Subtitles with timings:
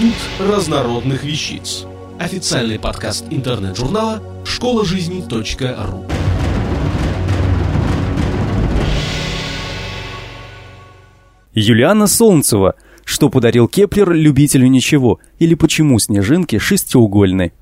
[0.00, 1.84] Институт разнородных вещиц.
[2.18, 6.06] Официальный подкаст интернет-журнала школа жизни .ру.
[11.52, 12.74] Юлиана Солнцева.
[13.04, 15.20] Что подарил Кеплер любителю ничего?
[15.38, 17.52] Или почему снежинки шестиугольны?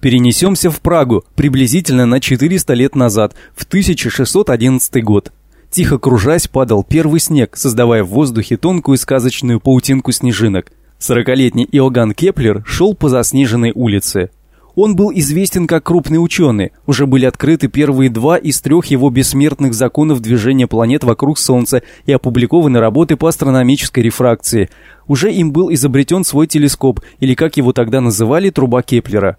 [0.00, 5.32] Перенесемся в Прагу приблизительно на 400 лет назад, в 1611 год.
[5.74, 10.70] Тихо кружась падал первый снег, создавая в воздухе тонкую сказочную паутинку снежинок.
[11.00, 14.30] Сорокалетний Иоганн Кеплер шел по заснеженной улице.
[14.76, 16.70] Он был известен как крупный ученый.
[16.86, 22.12] Уже были открыты первые два из трех его бессмертных законов движения планет вокруг Солнца и
[22.12, 24.70] опубликованы работы по астрономической рефракции.
[25.08, 29.38] Уже им был изобретен свой телескоп, или как его тогда называли, труба Кеплера.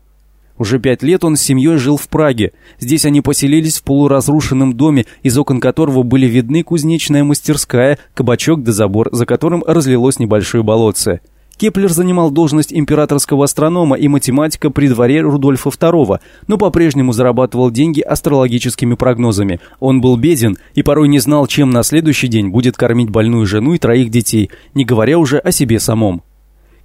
[0.58, 2.54] Уже пять лет он с семьей жил в Праге.
[2.80, 8.72] Здесь они поселились в полуразрушенном доме, из окон которого были видны кузнечная мастерская, кабачок да
[8.72, 11.20] забор, за которым разлилось небольшое болотце.
[11.58, 18.02] Кеплер занимал должность императорского астронома и математика при дворе Рудольфа II, но по-прежнему зарабатывал деньги
[18.02, 19.62] астрологическими прогнозами.
[19.80, 23.74] Он был беден и порой не знал, чем на следующий день будет кормить больную жену
[23.74, 26.24] и троих детей, не говоря уже о себе самом.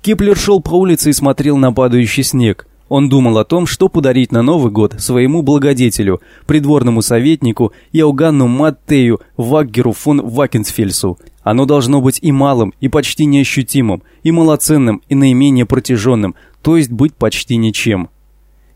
[0.03, 2.67] Кеплер шел по улице и смотрел на падающий снег.
[2.91, 9.21] Он думал о том, что подарить на Новый год своему благодетелю, придворному советнику Иоганну Маттею
[9.37, 11.17] Вакеру фон Вакенфельсу.
[11.45, 16.91] Оно должно быть и малым, и почти неощутимым, и малоценным, и наименее протяженным, то есть
[16.91, 18.11] быть почти ничем.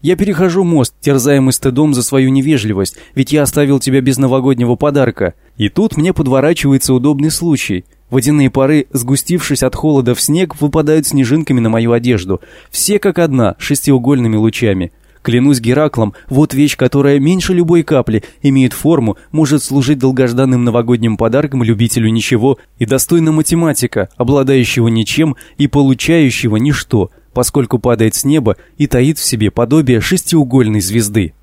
[0.01, 5.35] Я перехожу мост, терзаемый стыдом за свою невежливость, ведь я оставил тебя без новогоднего подарка.
[5.57, 7.85] И тут мне подворачивается удобный случай.
[8.15, 12.41] Водяные пары, сгустившись от холода в снег, выпадают снежинками на мою одежду.
[12.71, 14.93] Все как одна, шестиугольными лучами.
[15.23, 21.65] Клянусь Гераклом, вот вещь, которая меньше любой капли, имеет форму, может служить долгожданным новогодним подарком
[21.65, 28.87] любителю ничего и достойна математика, обладающего ничем и получающего ничто, поскольку падает с неба и
[28.87, 31.35] таит в себе подобие шестиугольной звезды.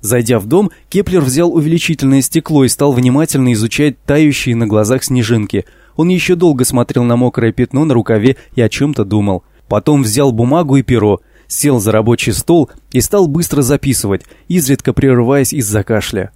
[0.00, 5.64] Зайдя в дом, Кеплер взял увеличительное стекло и стал внимательно изучать тающие на глазах снежинки–
[5.96, 9.44] он еще долго смотрел на мокрое пятно на рукаве и о чем-то думал.
[9.68, 15.52] Потом взял бумагу и перо, сел за рабочий стол и стал быстро записывать, изредка прерываясь
[15.52, 16.32] из-за кашля.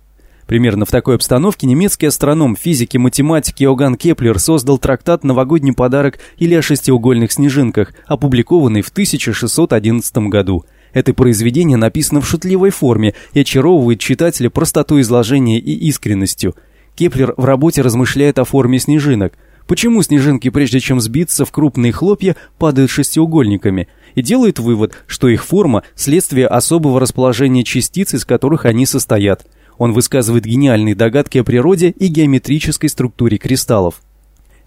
[0.47, 6.19] Примерно в такой обстановке немецкий астроном, физик и математик Иоганн Кеплер создал трактат «Новогодний подарок»
[6.39, 10.65] или о шестиугольных снежинках, опубликованный в 1611 году.
[10.95, 16.55] Это произведение написано в шутливой форме и очаровывает читателя простотой изложения и искренностью.
[16.95, 19.35] Кеплер в работе размышляет о форме снежинок–
[19.69, 23.87] почему снежинки, прежде чем сбиться в крупные хлопья, падают шестиугольниками,
[24.17, 29.47] и делает вывод, что их форма– следствие особого расположения частиц, из которых они состоят.
[29.77, 34.01] Он высказывает гениальные догадки о природе и геометрической структуре кристаллов.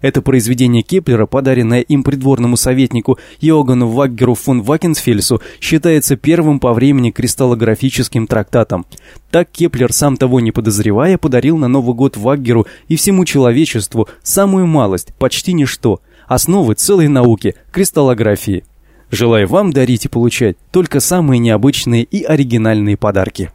[0.02, 7.10] Это произведение Кеплера, подаренное им придворному советнику Йогану Ваггеру фон Вакенсфельсу, считается первым по времени
[7.10, 8.84] кристаллографическим трактатом.
[9.30, 14.66] Так Кеплер, сам того не подозревая, подарил на Новый год Ваггеру и всему человечеству самую
[14.66, 18.64] малость, почти ничто, основы целой науки– кристаллографии.
[19.10, 23.50] Желаю вам дарить и получать только самые необычные и оригинальные подарки.